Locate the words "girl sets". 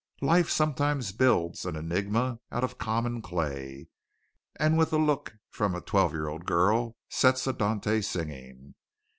6.45-7.45